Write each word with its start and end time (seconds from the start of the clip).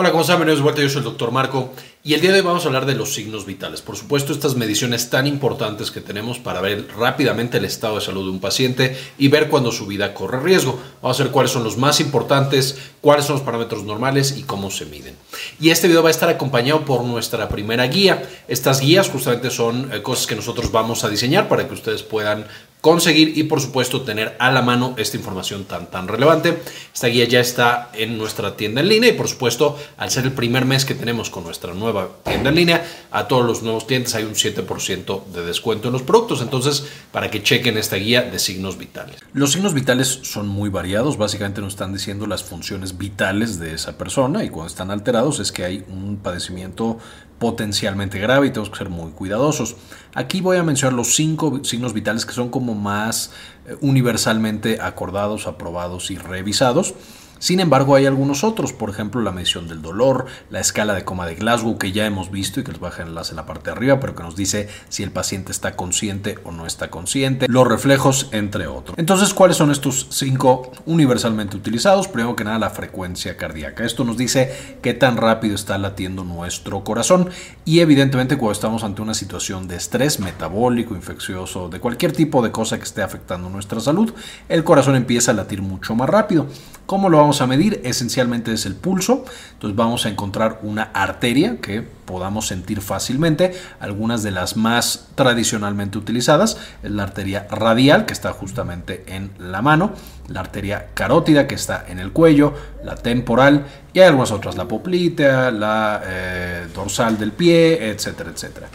Hola, 0.00 0.12
¿cómo 0.12 0.22
están? 0.22 0.38
Bienvenidos 0.38 0.60
de 0.60 0.62
vuelta. 0.62 0.80
Yo 0.80 0.88
soy 0.88 1.00
el 1.00 1.04
doctor 1.04 1.30
Marco 1.30 1.74
y 2.02 2.14
el 2.14 2.22
día 2.22 2.30
de 2.30 2.38
hoy 2.38 2.46
vamos 2.46 2.64
a 2.64 2.68
hablar 2.68 2.86
de 2.86 2.94
los 2.94 3.12
signos 3.12 3.44
vitales. 3.44 3.82
Por 3.82 3.98
supuesto, 3.98 4.32
estas 4.32 4.54
mediciones 4.54 5.10
tan 5.10 5.26
importantes 5.26 5.90
que 5.90 6.00
tenemos 6.00 6.38
para 6.38 6.62
ver 6.62 6.88
rápidamente 6.96 7.58
el 7.58 7.66
estado 7.66 7.96
de 7.96 8.00
salud 8.00 8.24
de 8.24 8.30
un 8.30 8.40
paciente 8.40 8.96
y 9.18 9.28
ver 9.28 9.50
cuando 9.50 9.70
su 9.70 9.86
vida 9.86 10.14
corre 10.14 10.40
riesgo. 10.40 10.80
Vamos 11.02 11.20
a 11.20 11.24
ver 11.24 11.32
cuáles 11.32 11.52
son 11.52 11.64
los 11.64 11.76
más 11.76 12.00
importantes, 12.00 12.78
cuáles 13.02 13.26
son 13.26 13.36
los 13.36 13.44
parámetros 13.44 13.84
normales 13.84 14.38
y 14.38 14.44
cómo 14.44 14.70
se 14.70 14.86
miden. 14.86 15.16
Y 15.60 15.68
este 15.68 15.86
video 15.86 16.02
va 16.02 16.08
a 16.08 16.12
estar 16.12 16.30
acompañado 16.30 16.86
por 16.86 17.04
nuestra 17.04 17.50
primera 17.50 17.86
guía. 17.86 18.22
Estas 18.48 18.80
guías 18.80 19.10
justamente 19.10 19.50
son 19.50 19.92
eh, 19.92 20.00
cosas 20.00 20.26
que 20.26 20.34
nosotros 20.34 20.72
vamos 20.72 21.04
a 21.04 21.10
diseñar 21.10 21.46
para 21.46 21.68
que 21.68 21.74
ustedes 21.74 22.02
puedan 22.02 22.46
conseguir 22.80 23.36
y 23.36 23.44
por 23.44 23.60
supuesto 23.60 24.02
tener 24.02 24.36
a 24.38 24.50
la 24.50 24.62
mano 24.62 24.94
esta 24.96 25.16
información 25.16 25.64
tan 25.64 25.90
tan 25.90 26.08
relevante. 26.08 26.62
Esta 26.92 27.08
guía 27.08 27.26
ya 27.26 27.40
está 27.40 27.90
en 27.94 28.18
nuestra 28.18 28.56
tienda 28.56 28.80
en 28.80 28.88
línea 28.88 29.10
y 29.10 29.14
por 29.14 29.28
supuesto 29.28 29.78
al 29.96 30.10
ser 30.10 30.24
el 30.24 30.32
primer 30.32 30.64
mes 30.64 30.84
que 30.84 30.94
tenemos 30.94 31.30
con 31.30 31.44
nuestra 31.44 31.74
nueva 31.74 32.08
tienda 32.24 32.50
en 32.50 32.54
línea, 32.56 32.86
a 33.10 33.28
todos 33.28 33.44
los 33.44 33.62
nuevos 33.62 33.84
clientes 33.84 34.14
hay 34.14 34.24
un 34.24 34.34
7% 34.34 35.26
de 35.26 35.44
descuento 35.44 35.88
en 35.88 35.92
los 35.92 36.02
productos, 36.02 36.40
entonces 36.42 36.84
para 37.12 37.30
que 37.30 37.42
chequen 37.42 37.76
esta 37.76 37.96
guía 37.96 38.22
de 38.22 38.38
signos 38.38 38.78
vitales. 38.78 39.16
Los 39.32 39.52
signos 39.52 39.74
vitales 39.74 40.20
son 40.22 40.48
muy 40.48 40.70
variados, 40.70 41.16
básicamente 41.16 41.60
nos 41.60 41.74
están 41.74 41.92
diciendo 41.92 42.26
las 42.26 42.44
funciones 42.44 42.96
vitales 42.96 43.58
de 43.58 43.74
esa 43.74 43.98
persona 43.98 44.44
y 44.44 44.48
cuando 44.48 44.68
están 44.68 44.90
alterados 44.90 45.40
es 45.40 45.52
que 45.52 45.64
hay 45.64 45.84
un 45.88 46.18
padecimiento 46.22 46.98
potencialmente 47.40 48.20
grave 48.20 48.46
y 48.46 48.50
tenemos 48.50 48.70
que 48.70 48.76
ser 48.76 48.90
muy 48.90 49.10
cuidadosos. 49.12 49.74
Aquí 50.14 50.42
voy 50.42 50.58
a 50.58 50.62
mencionar 50.62 50.92
los 50.92 51.16
cinco 51.16 51.64
signos 51.64 51.94
vitales 51.94 52.26
que 52.26 52.32
son 52.32 52.50
como 52.50 52.74
más 52.74 53.32
eh, 53.66 53.76
universalmente 53.80 54.78
acordados, 54.80 55.46
aprobados 55.48 56.10
y 56.10 56.18
revisados. 56.18 56.94
Sin 57.40 57.58
embargo, 57.58 57.96
hay 57.96 58.04
algunos 58.04 58.44
otros, 58.44 58.74
por 58.74 58.90
ejemplo, 58.90 59.22
la 59.22 59.32
medición 59.32 59.66
del 59.66 59.80
dolor, 59.80 60.26
la 60.50 60.60
escala 60.60 60.92
de 60.92 61.06
coma 61.06 61.26
de 61.26 61.36
Glasgow, 61.36 61.78
que 61.78 61.90
ya 61.90 62.04
hemos 62.04 62.30
visto 62.30 62.60
y 62.60 62.64
que 62.64 62.70
les 62.70 62.80
baja 62.80 63.02
el 63.02 63.08
enlace 63.08 63.32
en 63.32 63.36
la 63.36 63.46
parte 63.46 63.70
de 63.70 63.76
arriba, 63.76 63.98
pero 63.98 64.14
que 64.14 64.22
nos 64.22 64.36
dice 64.36 64.68
si 64.90 65.02
el 65.02 65.10
paciente 65.10 65.50
está 65.50 65.74
consciente 65.74 66.38
o 66.44 66.52
no 66.52 66.66
está 66.66 66.90
consciente, 66.90 67.46
los 67.48 67.66
reflejos, 67.66 68.28
entre 68.32 68.66
otros. 68.66 68.98
Entonces, 68.98 69.32
¿cuáles 69.32 69.56
son 69.56 69.70
estos 69.70 70.08
cinco 70.10 70.70
universalmente 70.84 71.56
utilizados? 71.56 72.08
Primero 72.08 72.36
que 72.36 72.44
nada, 72.44 72.58
la 72.58 72.68
frecuencia 72.68 73.38
cardíaca. 73.38 73.84
Esto 73.84 74.04
nos 74.04 74.18
dice 74.18 74.76
qué 74.82 74.92
tan 74.92 75.16
rápido 75.16 75.54
está 75.54 75.78
latiendo 75.78 76.24
nuestro 76.24 76.84
corazón 76.84 77.30
y 77.64 77.80
evidentemente 77.80 78.36
cuando 78.36 78.52
estamos 78.52 78.84
ante 78.84 79.00
una 79.00 79.14
situación 79.14 79.66
de 79.66 79.76
estrés 79.76 80.20
metabólico, 80.20 80.94
infeccioso, 80.94 81.70
de 81.70 81.80
cualquier 81.80 82.12
tipo 82.12 82.42
de 82.42 82.52
cosa 82.52 82.76
que 82.76 82.84
esté 82.84 83.00
afectando 83.00 83.48
nuestra 83.48 83.80
salud, 83.80 84.12
el 84.50 84.62
corazón 84.62 84.94
empieza 84.94 85.30
a 85.30 85.34
latir 85.34 85.62
mucho 85.62 85.94
más 85.94 86.10
rápido. 86.10 86.46
¿Cómo 86.84 87.08
lo 87.08 87.18
vamos 87.18 87.29
a 87.38 87.46
medir? 87.46 87.80
Esencialmente 87.84 88.52
es 88.52 88.66
el 88.66 88.74
pulso. 88.74 89.24
Entonces 89.52 89.76
vamos 89.76 90.06
a 90.06 90.08
encontrar 90.08 90.58
una 90.62 90.90
arteria 90.94 91.58
que 91.60 91.82
podamos 91.82 92.48
sentir 92.48 92.80
fácilmente. 92.80 93.52
Algunas 93.78 94.22
de 94.22 94.32
las 94.32 94.56
más 94.56 95.08
tradicionalmente 95.14 95.98
utilizadas 95.98 96.56
es 96.82 96.90
la 96.90 97.04
arteria 97.04 97.46
radial 97.50 98.06
que 98.06 98.12
está 98.12 98.32
justamente 98.32 99.04
en 99.06 99.30
la 99.38 99.62
mano, 99.62 99.92
la 100.28 100.40
arteria 100.40 100.88
carótida 100.94 101.46
que 101.46 101.54
está 101.54 101.84
en 101.88 102.00
el 102.00 102.10
cuello, 102.12 102.54
la 102.84 102.96
temporal 102.96 103.66
y 103.92 104.00
hay 104.00 104.06
algunas 104.08 104.32
otras, 104.32 104.56
la 104.56 104.66
poplítea, 104.66 105.50
la 105.50 106.02
eh, 106.04 106.66
dorsal 106.74 107.18
del 107.18 107.32
pie, 107.32 107.90
etcétera, 107.90 108.30
etcétera. 108.30 108.68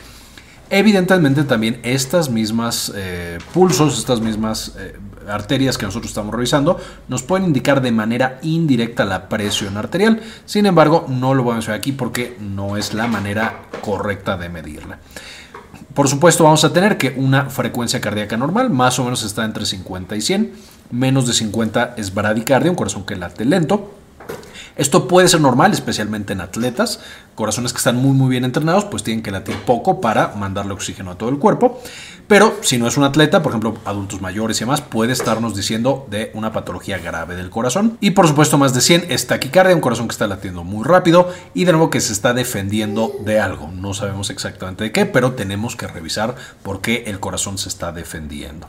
Evidentemente 0.70 1.44
también 1.44 1.80
estas 1.84 2.30
mismas 2.30 2.92
eh, 2.96 3.38
pulsos, 3.54 4.00
estas 4.00 4.20
mismas 4.20 4.74
eh, 4.80 4.96
arterias 5.30 5.78
que 5.78 5.86
nosotros 5.86 6.12
estamos 6.12 6.34
revisando, 6.34 6.80
nos 7.08 7.24
pueden 7.24 7.48
indicar 7.48 7.82
de 7.82 7.92
manera 7.92 8.40
indirecta 8.42 9.06
la 9.06 9.30
presión 9.30 9.78
arterial. 9.78 10.22
Sin 10.46 10.66
embargo, 10.66 11.06
no 11.08 11.34
lo 11.34 11.44
voy 11.44 11.52
a 11.52 11.56
mencionar 11.56 11.80
aquí 11.80 11.92
porque 11.92 12.38
no 12.40 12.78
es 12.78 12.94
la 12.94 13.08
manera 13.08 13.62
correcta 13.82 14.38
de 14.38 14.50
medirla. 14.50 15.00
Por 15.94 16.10
supuesto, 16.10 16.44
vamos 16.44 16.64
a 16.66 16.74
tener 16.74 16.98
que 16.98 17.14
una 17.16 17.50
frecuencia 17.50 18.02
cardíaca 18.02 18.36
normal 18.36 18.70
más 18.70 19.00
o 19.00 19.06
menos 19.06 19.24
está 19.24 19.46
entre 19.46 19.66
50 19.66 20.16
y 20.18 20.22
100. 20.22 20.54
Menos 20.92 21.26
de 21.26 21.34
50 21.34 21.96
es 21.98 22.14
bradicardia, 22.14 22.70
un 22.70 22.76
corazón 22.76 23.06
que 23.06 23.16
late 23.16 23.46
lento. 23.46 23.95
Esto 24.76 25.08
puede 25.08 25.28
ser 25.28 25.40
normal, 25.40 25.72
especialmente 25.72 26.34
en 26.34 26.42
atletas. 26.42 27.00
Corazones 27.34 27.72
que 27.72 27.78
están 27.78 27.96
muy 27.96 28.12
muy 28.12 28.30
bien 28.30 28.44
entrenados, 28.44 28.86
pues 28.86 29.04
tienen 29.04 29.24
que 29.24 29.32
latir 29.32 29.56
poco 29.60 30.02
para 30.02 30.36
mandarle 30.36 30.74
oxígeno 30.74 31.12
a 31.12 31.18
todo 31.18 31.30
el 31.30 31.40
cuerpo. 31.40 31.80
Pero 32.28 32.56
si 32.62 32.78
no 32.78 32.88
es 32.88 32.98
un 32.98 33.04
atleta, 33.04 33.44
por 33.44 33.52
ejemplo, 33.52 33.78
adultos 33.86 34.20
mayores 34.20 34.58
y 34.58 34.62
demás, 34.62 34.82
puede 34.82 35.14
estarnos 35.14 35.56
diciendo 35.56 36.08
de 36.10 36.32
una 36.34 36.52
patología 36.52 36.98
grave 36.98 37.36
del 37.36 37.50
corazón. 37.50 37.98
Y 38.02 38.12
por 38.12 38.28
supuesto, 38.28 38.58
más 38.58 38.74
de 38.74 38.82
100 38.82 39.06
es 39.10 39.28
taquicardia, 39.28 39.76
un 39.76 39.82
corazón 39.82 40.08
que 40.08 40.14
está 40.14 40.28
latiendo 40.28 40.64
muy 40.64 40.84
rápido 40.84 41.30
y 41.54 41.66
de 41.66 41.72
nuevo 41.72 41.90
que 41.90 42.02
se 42.02 42.14
está 42.14 42.34
defendiendo 42.34 43.14
de 43.24 43.40
algo. 43.40 43.70
No 43.72 43.94
sabemos 43.94 44.30
exactamente 44.30 44.86
de 44.86 44.92
qué, 44.92 45.06
pero 45.06 45.34
tenemos 45.34 45.76
que 45.76 45.88
revisar 45.88 46.36
por 46.64 46.82
qué 46.82 47.04
el 47.08 47.20
corazón 47.20 47.58
se 47.58 47.70
está 47.70 47.92
defendiendo. 47.92 48.68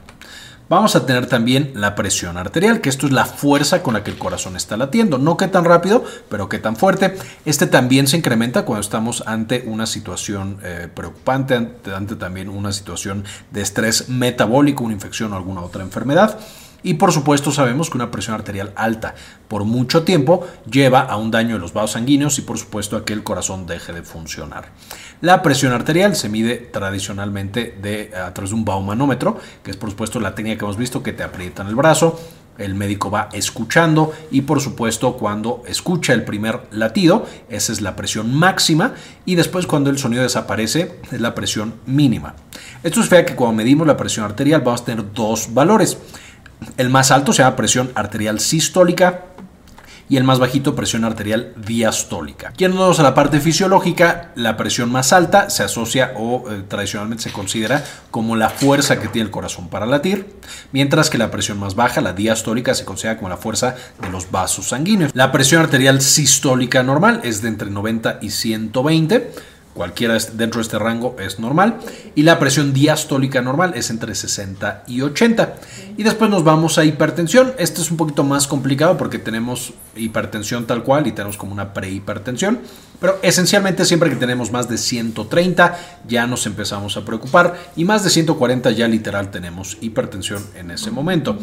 Vamos 0.68 0.96
a 0.96 1.06
tener 1.06 1.26
también 1.26 1.70
la 1.74 1.94
presión 1.94 2.36
arterial, 2.36 2.80
que 2.80 2.88
esto 2.88 3.06
es 3.06 3.12
la 3.12 3.24
fuerza 3.24 3.84
con 3.84 3.94
la 3.94 4.02
que 4.02 4.10
el 4.10 4.18
corazón 4.18 4.56
está 4.56 4.76
latiendo. 4.76 5.16
No 5.16 5.36
qué 5.36 5.46
tan 5.46 5.64
rápido, 5.64 6.04
pero 6.28 6.48
qué 6.48 6.58
tan 6.58 6.74
fuerte. 6.74 7.16
Este 7.44 7.68
también 7.68 8.08
se 8.08 8.16
incrementa 8.16 8.64
cuando 8.64 8.80
estamos 8.80 9.22
ante 9.26 9.62
una 9.64 9.86
situación 9.86 10.58
eh, 10.64 10.88
preocupante, 10.92 11.54
ante 11.94 12.16
también 12.16 12.48
una 12.48 12.72
situación 12.72 13.24
de 13.52 13.62
estrés 13.62 14.08
metabólico, 14.08 14.82
una 14.82 14.94
infección 14.94 15.32
o 15.32 15.36
alguna 15.36 15.60
otra 15.60 15.84
enfermedad. 15.84 16.36
Y 16.86 16.94
por 16.94 17.10
supuesto 17.10 17.50
sabemos 17.50 17.90
que 17.90 17.96
una 17.96 18.12
presión 18.12 18.36
arterial 18.36 18.72
alta 18.76 19.16
por 19.48 19.64
mucho 19.64 20.04
tiempo 20.04 20.46
lleva 20.70 21.00
a 21.00 21.16
un 21.16 21.32
daño 21.32 21.56
de 21.56 21.60
los 21.60 21.72
vasos 21.72 21.90
sanguíneos 21.90 22.38
y 22.38 22.42
por 22.42 22.58
supuesto 22.58 22.96
a 22.96 23.04
que 23.04 23.12
el 23.12 23.24
corazón 23.24 23.66
deje 23.66 23.92
de 23.92 24.04
funcionar. 24.04 24.68
La 25.20 25.42
presión 25.42 25.72
arterial 25.72 26.14
se 26.14 26.28
mide 26.28 26.54
tradicionalmente 26.54 27.76
de, 27.82 28.12
a 28.14 28.32
través 28.32 28.50
de 28.50 28.54
un 28.54 28.64
baumanómetro, 28.64 29.36
que 29.64 29.72
es 29.72 29.76
por 29.76 29.90
supuesto 29.90 30.20
la 30.20 30.36
técnica 30.36 30.58
que 30.58 30.64
hemos 30.64 30.76
visto 30.76 31.02
que 31.02 31.12
te 31.12 31.24
aprietan 31.24 31.66
el 31.66 31.74
brazo, 31.74 32.20
el 32.58 32.74
médico 32.74 33.10
va 33.10 33.30
escuchando 33.32 34.12
y 34.30 34.42
por 34.42 34.60
supuesto 34.60 35.16
cuando 35.16 35.62
escucha 35.66 36.12
el 36.12 36.24
primer 36.24 36.62
latido, 36.70 37.26
esa 37.48 37.72
es 37.72 37.80
la 37.80 37.96
presión 37.96 38.32
máxima 38.32 38.94
y 39.24 39.34
después 39.34 39.66
cuando 39.66 39.90
el 39.90 39.98
sonido 39.98 40.22
desaparece 40.22 41.00
es 41.10 41.20
la 41.20 41.34
presión 41.34 41.74
mínima. 41.86 42.36
Esto 42.82 43.00
es 43.00 43.08
fea 43.08 43.26
que 43.26 43.34
cuando 43.34 43.56
medimos 43.56 43.86
la 43.86 43.96
presión 43.96 44.24
arterial 44.24 44.60
vamos 44.60 44.82
a 44.82 44.84
tener 44.84 45.12
dos 45.12 45.52
valores. 45.52 45.98
El 46.76 46.90
más 46.90 47.10
alto 47.10 47.32
se 47.32 47.42
llama 47.42 47.56
presión 47.56 47.90
arterial 47.94 48.40
sistólica 48.40 49.24
y 50.08 50.16
el 50.16 50.24
más 50.24 50.38
bajito 50.38 50.74
presión 50.74 51.04
arterial 51.04 51.52
diastólica. 51.56 52.52
Yéndonos 52.56 53.00
a 53.00 53.02
la 53.02 53.14
parte 53.14 53.40
fisiológica, 53.40 54.30
la 54.36 54.56
presión 54.56 54.90
más 54.90 55.12
alta 55.12 55.50
se 55.50 55.64
asocia 55.64 56.12
o 56.16 56.50
eh, 56.50 56.62
tradicionalmente 56.68 57.24
se 57.24 57.32
considera 57.32 57.84
como 58.10 58.36
la 58.36 58.50
fuerza 58.50 59.00
que 59.00 59.08
tiene 59.08 59.26
el 59.26 59.32
corazón 59.32 59.68
para 59.68 59.86
latir, 59.86 60.36
mientras 60.72 61.10
que 61.10 61.18
la 61.18 61.30
presión 61.30 61.58
más 61.58 61.74
baja, 61.74 62.00
la 62.00 62.12
diastólica, 62.12 62.74
se 62.74 62.84
considera 62.84 63.16
como 63.16 63.28
la 63.28 63.36
fuerza 63.36 63.74
de 64.00 64.10
los 64.10 64.30
vasos 64.30 64.68
sanguíneos. 64.68 65.10
La 65.14 65.32
presión 65.32 65.62
arterial 65.62 66.00
sistólica 66.00 66.82
normal 66.82 67.20
es 67.24 67.42
de 67.42 67.48
entre 67.48 67.70
90 67.70 68.18
y 68.22 68.30
120 68.30 69.55
Cualquiera 69.76 70.16
dentro 70.32 70.58
de 70.58 70.62
este 70.62 70.78
rango 70.78 71.16
es 71.20 71.38
normal. 71.38 71.76
Y 72.14 72.22
la 72.22 72.38
presión 72.38 72.72
diastólica 72.72 73.42
normal 73.42 73.74
es 73.76 73.90
entre 73.90 74.14
60 74.14 74.84
y 74.86 75.02
80. 75.02 75.56
Y 75.98 76.02
después 76.02 76.30
nos 76.30 76.44
vamos 76.44 76.78
a 76.78 76.84
hipertensión. 76.86 77.52
Este 77.58 77.82
es 77.82 77.90
un 77.90 77.98
poquito 77.98 78.24
más 78.24 78.46
complicado 78.46 78.96
porque 78.96 79.18
tenemos 79.18 79.74
hipertensión 79.94 80.66
tal 80.66 80.82
cual 80.82 81.06
y 81.06 81.12
tenemos 81.12 81.36
como 81.36 81.52
una 81.52 81.74
prehipertensión. 81.74 82.60
Pero 82.98 83.18
esencialmente 83.22 83.84
siempre 83.84 84.08
que 84.08 84.16
tenemos 84.16 84.50
más 84.50 84.66
de 84.66 84.78
130 84.78 85.78
ya 86.08 86.26
nos 86.26 86.46
empezamos 86.46 86.96
a 86.96 87.04
preocupar 87.04 87.58
y 87.76 87.84
más 87.84 88.02
de 88.02 88.08
140 88.08 88.70
ya 88.70 88.88
literal 88.88 89.30
tenemos 89.30 89.76
hipertensión 89.82 90.42
en 90.54 90.70
ese 90.70 90.90
momento. 90.90 91.38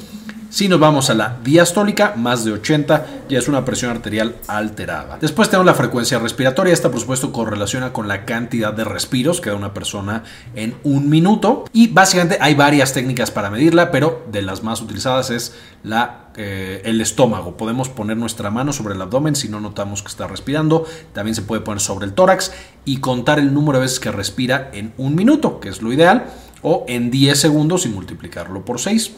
Si 0.54 0.68
nos 0.68 0.80
vamos 0.80 1.10
a 1.10 1.16
la 1.16 1.40
diastólica, 1.44 2.14
más 2.16 2.46
de 2.46 2.52
80 2.52 3.24
ya 3.28 3.40
es 3.40 3.48
una 3.48 3.66
presión 3.66 3.90
arterial 3.90 4.36
alterada. 4.46 5.18
Después 5.20 5.50
tenemos 5.50 5.66
la 5.66 5.74
frecuencia 5.74 6.20
respiratoria. 6.20 6.72
Esta, 6.72 6.92
por 6.92 7.00
supuesto, 7.00 7.32
correlaciona 7.32 7.92
con 7.92 8.08
la 8.08 8.24
cantidad 8.24 8.72
de 8.72 8.84
respiros 8.84 9.42
que 9.42 9.50
da 9.50 9.56
una 9.56 9.74
persona 9.74 10.26
en 10.54 10.76
un 10.84 11.10
minuto. 11.10 11.66
Y 11.74 11.88
básicamente 11.88 12.38
hay 12.40 12.54
varias 12.54 12.94
técnicas 12.94 13.32
para 13.32 13.50
medirla, 13.50 13.90
pero 13.90 14.28
de 14.32 14.44
las 14.44 14.62
más 14.62 14.80
utilizadas 14.80 15.32
es 15.32 15.56
la, 15.82 16.28
eh, 16.38 16.84
el 16.86 17.02
estómago. 17.02 17.58
Podemos 17.58 17.90
poner 17.90 18.18
nuestra 18.18 18.52
mano 18.52 18.74
sobre 18.74 18.94
el 18.94 19.02
abdomen 19.02 19.36
si 19.36 19.50
no 19.50 19.60
notamos 19.60 20.04
que 20.04 20.10
está 20.10 20.28
respirando. 20.28 20.86
También 21.14 21.34
se 21.34 21.42
puede 21.42 21.62
poner 21.62 21.82
sobre 21.82 22.06
el 22.06 22.14
tórax 22.14 22.52
y 22.86 22.98
contar 22.98 23.40
el 23.40 23.56
número 23.56 23.80
de 23.80 23.86
veces 23.86 24.00
que 24.00 24.12
respira 24.12 24.70
en 24.72 24.94
un 24.98 25.16
minuto, 25.16 25.60
que 25.60 25.70
es 25.70 25.82
lo 25.82 25.92
ideal, 25.92 26.28
o 26.62 26.86
en 26.88 27.10
10 27.10 27.40
segundos 27.40 27.88
y 27.88 27.90
multiplicarlo 27.90 28.64
por 28.64 28.80
6. 28.80 29.14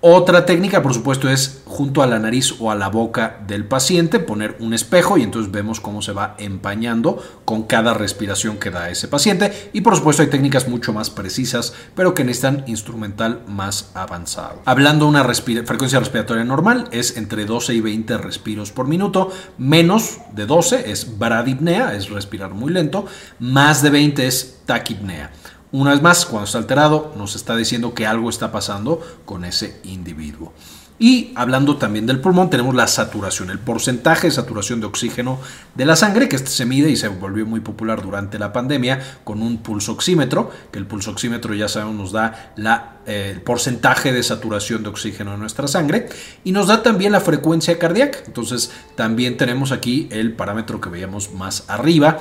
Otra 0.00 0.46
técnica, 0.46 0.80
por 0.80 0.94
supuesto, 0.94 1.28
es 1.28 1.62
junto 1.64 2.02
a 2.02 2.06
la 2.06 2.20
nariz 2.20 2.54
o 2.60 2.70
a 2.70 2.76
la 2.76 2.86
boca 2.86 3.40
del 3.48 3.64
paciente 3.64 4.20
poner 4.20 4.56
un 4.60 4.72
espejo 4.72 5.18
y 5.18 5.24
entonces 5.24 5.50
vemos 5.50 5.80
cómo 5.80 6.02
se 6.02 6.12
va 6.12 6.36
empañando 6.38 7.20
con 7.44 7.64
cada 7.64 7.94
respiración 7.94 8.58
que 8.58 8.70
da 8.70 8.90
ese 8.90 9.08
paciente. 9.08 9.70
Y 9.72 9.80
por 9.80 9.96
supuesto 9.96 10.22
hay 10.22 10.28
técnicas 10.28 10.68
mucho 10.68 10.92
más 10.92 11.10
precisas, 11.10 11.74
pero 11.96 12.14
que 12.14 12.22
necesitan 12.22 12.62
instrumental 12.68 13.42
más 13.48 13.90
avanzado. 13.94 14.62
Hablando 14.66 15.06
de 15.06 15.10
una 15.10 15.24
frecuencia 15.24 15.98
respiratoria 15.98 16.44
normal, 16.44 16.88
es 16.92 17.16
entre 17.16 17.44
12 17.44 17.74
y 17.74 17.80
20 17.80 18.18
respiros 18.18 18.70
por 18.70 18.86
minuto. 18.86 19.32
Menos 19.58 20.18
de 20.32 20.46
12 20.46 20.92
es 20.92 21.18
bradipnea, 21.18 21.96
es 21.96 22.08
respirar 22.08 22.54
muy 22.54 22.72
lento. 22.72 23.06
Más 23.40 23.82
de 23.82 23.90
20 23.90 24.28
es 24.28 24.60
taquipnea. 24.64 25.32
Una 25.70 25.90
vez 25.90 26.00
más, 26.00 26.24
cuando 26.24 26.46
está 26.46 26.58
alterado, 26.58 27.12
nos 27.16 27.36
está 27.36 27.54
diciendo 27.54 27.92
que 27.92 28.06
algo 28.06 28.30
está 28.30 28.50
pasando 28.50 29.00
con 29.26 29.44
ese 29.44 29.80
individuo. 29.84 30.52
Y 30.98 31.32
hablando 31.36 31.76
también 31.76 32.06
del 32.06 32.20
pulmón, 32.20 32.50
tenemos 32.50 32.74
la 32.74 32.88
saturación, 32.88 33.50
el 33.50 33.60
porcentaje 33.60 34.26
de 34.26 34.32
saturación 34.32 34.80
de 34.80 34.86
oxígeno 34.86 35.38
de 35.76 35.86
la 35.86 35.94
sangre, 35.94 36.28
que 36.28 36.36
este 36.36 36.50
se 36.50 36.66
mide 36.66 36.90
y 36.90 36.96
se 36.96 37.06
volvió 37.06 37.46
muy 37.46 37.60
popular 37.60 38.02
durante 38.02 38.38
la 38.38 38.52
pandemia 38.52 39.20
con 39.22 39.40
un 39.40 39.58
pulsoxímetro, 39.58 40.50
que 40.72 40.78
el 40.78 40.86
pulsoxímetro 40.86 41.54
ya 41.54 41.68
sabemos 41.68 41.94
nos 41.94 42.12
da 42.12 42.52
la, 42.56 42.96
eh, 43.06 43.30
el 43.32 43.42
porcentaje 43.42 44.12
de 44.12 44.22
saturación 44.24 44.82
de 44.82 44.88
oxígeno 44.88 45.34
en 45.34 45.40
nuestra 45.40 45.68
sangre 45.68 46.08
y 46.42 46.50
nos 46.50 46.66
da 46.66 46.82
también 46.82 47.12
la 47.12 47.20
frecuencia 47.20 47.78
cardíaca. 47.78 48.18
Entonces 48.26 48.72
también 48.96 49.36
tenemos 49.36 49.70
aquí 49.70 50.08
el 50.10 50.32
parámetro 50.32 50.80
que 50.80 50.88
veíamos 50.88 51.32
más 51.32 51.64
arriba, 51.68 52.18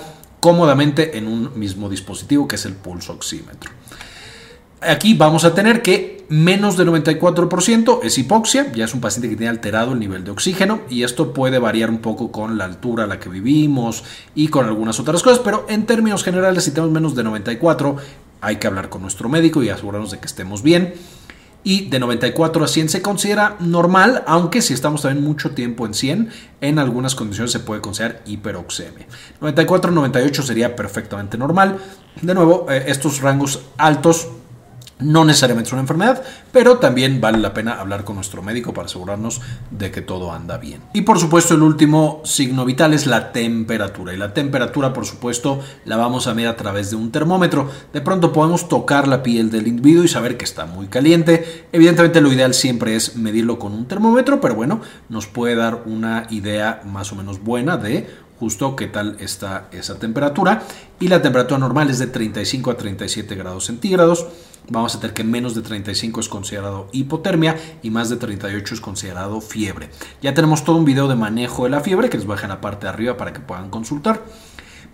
cómodamente 0.48 1.18
en 1.18 1.28
un 1.28 1.60
mismo 1.60 1.90
dispositivo 1.90 2.48
que 2.48 2.56
es 2.56 2.64
el 2.64 2.72
pulso 2.72 3.12
oxímetro. 3.12 3.70
Aquí 4.80 5.14
vamos 5.14 5.44
a 5.44 5.54
tener 5.54 5.82
que 5.82 6.24
menos 6.30 6.78
del 6.78 6.88
94% 6.88 8.00
es 8.02 8.18
hipoxia, 8.18 8.72
ya 8.72 8.86
es 8.86 8.94
un 8.94 9.02
paciente 9.02 9.28
que 9.28 9.36
tiene 9.36 9.50
alterado 9.50 9.92
el 9.92 10.00
nivel 10.00 10.24
de 10.24 10.32
oxígeno 10.32 10.80
y 10.90 11.04
esto 11.04 11.34
puede 11.34 11.60
variar 11.60 11.90
un 11.90 11.98
poco 11.98 12.32
con 12.32 12.58
la 12.58 12.64
altura 12.64 13.04
a 13.04 13.08
la 13.08 13.20
que 13.20 13.28
vivimos 13.28 14.06
y 14.36 14.48
con 14.48 14.66
algunas 14.66 15.02
otras 15.02 15.22
cosas, 15.22 15.40
pero 15.40 15.66
en 15.68 15.86
términos 15.86 16.24
generales 16.24 16.64
si 16.64 16.72
tenemos 16.72 16.94
menos 16.94 17.14
de 17.14 17.26
94 17.26 17.98
hay 18.40 18.56
que 18.56 18.68
hablar 18.68 18.88
con 18.88 19.02
nuestro 19.02 19.28
médico 19.28 19.62
y 19.64 19.70
asegurarnos 19.70 20.12
de 20.12 20.20
que 20.20 20.28
estemos 20.28 20.64
bien 20.64 20.94
y 21.68 21.90
de 21.90 22.00
94 22.00 22.64
a 22.64 22.68
100 22.70 22.88
se 22.88 23.02
considera 23.02 23.58
normal, 23.60 24.24
aunque 24.26 24.62
si 24.62 24.74
estamos 24.74 25.02
también 25.02 25.22
mucho 25.22 25.52
tiempo 25.52 25.86
en 25.86 25.94
100, 25.94 26.30
en 26.62 26.80
algunas 26.80 27.14
condiciones 27.14 27.52
se 27.52 27.60
puede 27.60 27.82
considerar 27.82 28.22
hiperoxemia. 28.26 29.06
94 29.42 29.92
a 29.92 29.94
98 29.94 30.44
sería 30.44 30.78
perfectamente 30.78 31.38
normal. 31.38 31.78
De 32.22 32.34
nuevo, 32.34 32.68
eh, 32.72 32.86
estos 32.88 33.20
rangos 33.20 33.64
altos 33.78 34.30
no 35.00 35.26
necesariamente 35.26 35.68
es 35.68 35.74
una 35.74 35.82
enfermedad, 35.82 36.24
pero 36.52 36.78
también 36.78 37.22
vale 37.22 37.38
la 37.38 37.54
pena 37.54 37.80
hablar 37.80 38.04
con 38.04 38.16
nuestro 38.16 38.42
médico 38.42 38.74
para 38.74 38.88
asegurarnos 38.88 39.42
de 39.70 39.92
que 39.92 40.02
todo 40.02 40.32
anda 40.32 40.58
bien. 40.58 40.82
Y 40.94 41.02
por 41.02 41.20
supuesto 41.20 41.54
el 41.54 41.62
último 41.62 42.22
signo 42.26 42.66
vital 42.66 42.94
es 42.94 43.06
la 43.06 43.32
temperatura. 43.32 44.14
Y 44.14 44.18
la 44.18 44.34
temperatura 44.34 44.94
por 44.94 45.06
supuesto 45.06 45.60
la 45.86 45.98
vamos 45.98 46.28
a 46.28 46.34
medir 46.34 46.50
a 46.50 46.56
través 46.56 46.90
de 46.90 46.96
un 46.96 47.12
termómetro. 47.12 47.70
De 47.94 48.02
pronto 48.02 48.34
podemos 48.34 48.68
tocar 48.68 49.08
la 49.08 49.24
piel 49.24 49.52
del 49.52 49.68
individuo 49.68 50.04
y 50.04 50.08
saber 50.08 50.38
que 50.38 50.46
está 50.46 50.66
muy 50.66 50.88
caliente. 50.88 51.68
Evidentemente 51.72 52.22
lo 52.22 52.32
ideal 52.32 52.54
siempre 52.54 52.96
es 52.96 53.16
medirlo 53.16 53.60
con 53.60 53.74
un 53.74 53.88
termómetro, 53.88 54.42
pero 54.42 54.56
bueno, 54.56 54.82
nos 55.10 55.28
puede 55.28 55.56
dar 55.56 55.84
una 55.86 56.26
idea 56.30 56.82
más 56.86 57.12
o 57.12 57.16
menos 57.16 57.44
buena 57.44 57.78
de 57.78 58.08
justo 58.40 58.76
qué 58.76 58.88
tal 58.88 59.18
está 59.20 59.68
esa 59.72 60.00
temperatura. 60.00 60.64
Y 61.00 61.08
la 61.08 61.22
temperatura 61.22 61.60
normal 61.60 61.90
es 61.90 62.00
de 62.00 62.08
35 62.08 62.72
a 62.72 62.78
37 62.78 63.36
grados 63.36 63.66
centígrados 63.66 64.28
vamos 64.70 64.96
a 64.96 65.00
tener 65.00 65.14
que 65.14 65.24
menos 65.24 65.56
de 65.56 65.62
35 65.62 66.20
es 66.20 66.30
considerado 66.30 66.88
hipotermia 66.92 67.58
y 67.82 67.90
más 67.90 68.10
de 68.10 68.18
38 68.18 68.74
es 68.74 68.82
considerado 68.82 69.42
fiebre. 69.42 69.90
Ya 70.22 70.34
tenemos 70.34 70.64
todo 70.64 70.78
un 70.78 70.86
video 70.86 71.08
de 71.08 71.16
manejo 71.16 71.64
de 71.64 71.70
la 71.70 71.82
fiebre 71.82 72.10
que 72.10 72.18
les 72.18 72.26
voy 72.26 72.34
a 72.34 72.36
dejar 72.36 72.50
en 72.50 72.56
la 72.56 72.62
parte 72.62 72.86
de 72.86 72.90
arriba 72.92 73.18
para 73.18 73.34
que 73.34 73.40
puedan 73.40 73.70
consultar. 73.70 74.24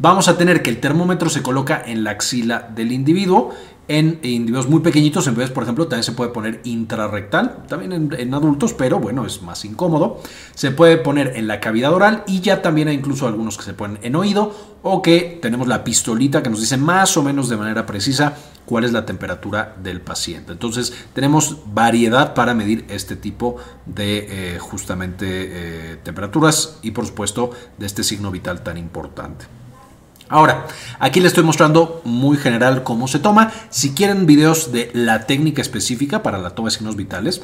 Vamos 0.03 0.27
a 0.27 0.37
tener 0.37 0.61
que 0.61 0.69
el 0.69 0.81
termómetro 0.81 1.29
se 1.29 1.41
coloca 1.41 1.81
en 1.85 2.03
la 2.03 2.11
axila 2.11 2.69
del 2.75 2.91
individuo 2.91 3.53
en 3.87 4.19
individuos 4.21 4.67
muy 4.67 4.81
pequeñitos, 4.81 5.27
en 5.27 5.35
vez, 5.35 5.49
por 5.49 5.63
ejemplo, 5.63 5.87
también 5.87 6.03
se 6.03 6.11
puede 6.11 6.31
poner 6.31 6.59
intrarrectal, 6.65 7.63
también 7.69 8.13
en, 8.17 8.33
adultos, 8.33 8.73
pero 8.73 8.99
bueno, 8.99 9.25
es 9.25 9.41
más 9.41 9.63
incómodo. 9.63 10.19
Se 10.55 10.71
puede 10.71 10.97
poner 10.97 11.37
en 11.37 11.47
la 11.47 11.61
cavidad 11.61 11.93
oral 11.93 12.25
y 12.27 12.41
ya 12.41 12.61
también 12.61 12.89
hay 12.89 12.95
incluso 12.95 13.27
algunos 13.27 13.57
que 13.57 13.63
se 13.63 13.73
ponen 13.73 13.99
en 14.01 14.17
oído 14.17 14.53
o 14.83 15.01
que 15.01 15.39
tenemos 15.41 15.69
la 15.69 15.85
pistolita 15.85 16.43
que 16.43 16.49
nos 16.49 16.59
dice 16.59 16.75
más 16.75 17.15
o 17.15 17.23
menos 17.23 17.47
de 17.47 17.55
manera 17.55 17.85
precisa 17.85 18.35
cuál 18.65 18.83
es 18.83 18.91
la 18.91 19.05
temperatura 19.05 19.73
del 19.81 20.01
paciente. 20.01 20.51
Entonces 20.51 20.93
tenemos 21.13 21.59
variedad 21.73 22.33
para 22.33 22.53
medir 22.53 22.83
este 22.89 23.15
tipo 23.15 23.55
de 23.85 24.55
eh, 24.55 24.59
justamente 24.59 25.27
eh, 25.29 25.97
temperaturas 26.03 26.79
y 26.81 26.91
por 26.91 27.05
supuesto 27.05 27.51
de 27.77 27.85
este 27.85 28.03
signo 28.03 28.31
vital 28.31 28.63
tan 28.63 28.77
importante. 28.77 29.62
Ahora, 30.33 30.65
aquí 30.97 31.19
les 31.19 31.27
estoy 31.27 31.43
mostrando 31.43 32.01
muy 32.05 32.37
general 32.37 32.81
cómo 32.81 33.07
se 33.07 33.19
toma. 33.19 33.51
Si 33.69 33.91
quieren 33.93 34.25
videos 34.25 34.71
de 34.71 34.89
la 34.95 35.27
técnica 35.27 35.61
específica 35.61 36.23
para 36.23 36.39
la 36.39 36.49
toma 36.55 36.69
de 36.69 36.75
signos 36.75 36.95
vitales 36.95 37.43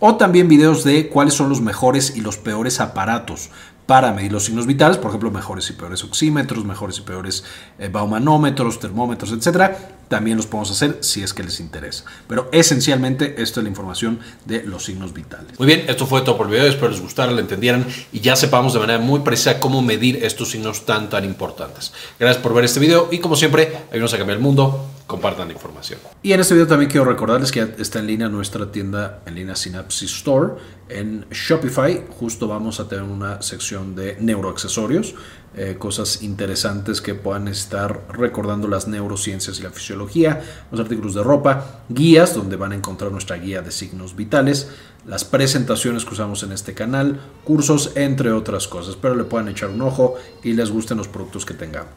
o 0.00 0.16
también 0.16 0.48
videos 0.48 0.82
de 0.82 1.08
cuáles 1.08 1.34
son 1.34 1.48
los 1.48 1.60
mejores 1.60 2.16
y 2.16 2.22
los 2.22 2.38
peores 2.38 2.80
aparatos 2.80 3.50
para 3.90 4.12
medir 4.12 4.30
los 4.30 4.44
signos 4.44 4.66
vitales, 4.66 4.98
por 4.98 5.08
ejemplo, 5.08 5.32
mejores 5.32 5.68
y 5.68 5.72
peores 5.72 6.04
oxímetros, 6.04 6.64
mejores 6.64 6.98
y 6.98 7.00
peores 7.00 7.42
eh, 7.76 7.88
baumanómetros, 7.88 8.78
termómetros, 8.78 9.32
etcétera. 9.32 9.96
También 10.06 10.36
los 10.36 10.46
podemos 10.46 10.70
hacer 10.70 10.98
si 11.00 11.24
es 11.24 11.34
que 11.34 11.42
les 11.42 11.58
interesa. 11.58 12.04
Pero 12.28 12.48
esencialmente, 12.52 13.42
esto 13.42 13.58
es 13.58 13.64
la 13.64 13.68
información 13.68 14.20
de 14.44 14.62
los 14.62 14.84
signos 14.84 15.12
vitales. 15.12 15.58
Muy 15.58 15.66
bien, 15.66 15.84
esto 15.88 16.06
fue 16.06 16.20
todo 16.20 16.36
por 16.36 16.46
el 16.46 16.52
video. 16.52 16.68
Espero 16.68 16.92
les 16.92 17.00
gustara, 17.00 17.32
lo 17.32 17.40
entendieran 17.40 17.84
y 18.12 18.20
ya 18.20 18.36
sepamos 18.36 18.74
de 18.74 18.78
manera 18.78 19.00
muy 19.00 19.20
precisa 19.20 19.58
cómo 19.58 19.82
medir 19.82 20.24
estos 20.24 20.50
signos 20.50 20.86
tan, 20.86 21.10
tan 21.10 21.24
importantes. 21.24 21.92
Gracias 22.16 22.40
por 22.40 22.54
ver 22.54 22.66
este 22.66 22.78
video 22.78 23.08
y, 23.10 23.18
como 23.18 23.34
siempre, 23.34 23.76
ayúdanos 23.90 24.14
a 24.14 24.18
cambiar 24.18 24.36
el 24.36 24.42
mundo 24.44 24.89
compartan 25.10 25.48
la 25.48 25.54
información. 25.54 25.98
Y 26.22 26.32
en 26.32 26.38
este 26.38 26.54
video 26.54 26.68
también 26.68 26.88
quiero 26.88 27.04
recordarles 27.04 27.50
que 27.50 27.74
está 27.78 27.98
en 27.98 28.06
línea 28.06 28.28
nuestra 28.28 28.70
tienda 28.70 29.22
en 29.26 29.34
línea 29.34 29.56
Synapsis 29.56 30.12
Store 30.18 30.52
en 30.88 31.26
Shopify. 31.30 32.04
Justo 32.20 32.46
vamos 32.46 32.78
a 32.78 32.86
tener 32.86 33.02
una 33.02 33.42
sección 33.42 33.96
de 33.96 34.16
neuroaccesorios, 34.20 35.16
eh, 35.56 35.74
cosas 35.80 36.22
interesantes 36.22 37.00
que 37.00 37.16
puedan 37.16 37.48
estar 37.48 38.06
recordando 38.12 38.68
las 38.68 38.86
neurociencias 38.86 39.58
y 39.58 39.64
la 39.64 39.70
fisiología, 39.70 40.42
los 40.70 40.80
artículos 40.80 41.14
de 41.14 41.24
ropa, 41.24 41.82
guías 41.88 42.32
donde 42.36 42.54
van 42.54 42.70
a 42.70 42.76
encontrar 42.76 43.10
nuestra 43.10 43.34
guía 43.34 43.62
de 43.62 43.72
signos 43.72 44.14
vitales, 44.14 44.68
las 45.08 45.24
presentaciones 45.24 46.04
que 46.04 46.14
usamos 46.14 46.44
en 46.44 46.52
este 46.52 46.72
canal, 46.72 47.20
cursos, 47.44 47.92
entre 47.96 48.30
otras 48.30 48.68
cosas. 48.68 48.90
Espero 48.90 49.16
le 49.16 49.24
puedan 49.24 49.48
echar 49.48 49.70
un 49.70 49.82
ojo 49.82 50.14
y 50.44 50.52
les 50.52 50.70
gusten 50.70 50.98
los 50.98 51.08
productos 51.08 51.44
que 51.44 51.54
tengamos. 51.54 51.90